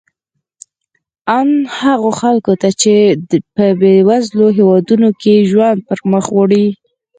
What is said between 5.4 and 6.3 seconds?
ژوند پرمخ